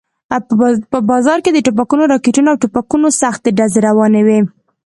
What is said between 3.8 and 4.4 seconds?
روانې وې.